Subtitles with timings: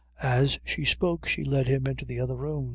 [0.23, 2.69] As she spoke, she led him into the other room.